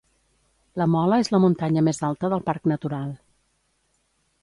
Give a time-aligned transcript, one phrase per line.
[0.81, 3.17] La Mola és la muntanya més alta del Parc Natural.